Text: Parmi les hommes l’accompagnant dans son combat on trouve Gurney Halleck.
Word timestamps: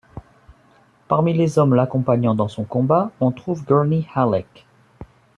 Parmi 1.07 1.31
les 1.31 1.59
hommes 1.59 1.75
l’accompagnant 1.75 2.33
dans 2.33 2.47
son 2.47 2.63
combat 2.63 3.11
on 3.19 3.31
trouve 3.31 3.63
Gurney 3.63 4.07
Halleck. 4.15 4.65